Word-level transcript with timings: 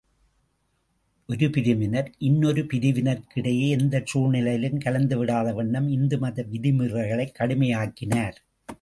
ஒரு 1.27 1.49
பிரிவினர், 1.49 2.11
இன்னொரு 2.17 2.61
பிரிவினருக்கு 2.63 3.35
இடையே 3.35 3.69
எந்தச் 3.69 4.05
சூழ்நிலையிலும் 4.05 4.79
கலந்துவிடாத 4.79 5.53
வண்ணம் 5.53 5.87
இந்து 5.89 6.17
மத 6.17 6.45
விதிமுறைகளைக் 6.51 7.35
கடுமையாக்கினர். 7.39 8.35